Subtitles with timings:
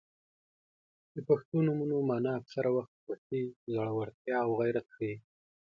[1.13, 3.41] •د پښتو نومونو مانا اکثره وخت خوښي،
[3.73, 5.15] زړورتیا او غیرت ښيي.